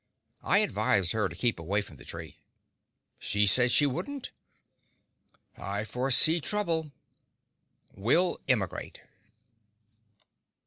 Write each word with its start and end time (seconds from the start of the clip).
I 0.41 0.57
advised 0.65 1.11
her 1.11 1.29
to 1.29 1.35
keep 1.35 1.59
away 1.59 1.83
from 1.83 1.97
the 1.97 2.03
tree. 2.03 2.39
She 3.19 3.45
said 3.45 3.71
she 3.71 3.85
wouldn't. 3.85 4.31
I 5.55 5.83
foresee 5.83 6.41
trouble. 6.41 6.91
Will 7.95 8.39
emigrate. 8.47 9.01